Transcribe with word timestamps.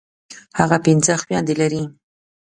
هغه 0.59 0.77
پنځه 0.85 1.13
خويندي 1.21 1.55
لري. 1.61 1.83